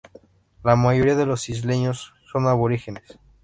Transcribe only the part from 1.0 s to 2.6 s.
de los isleños son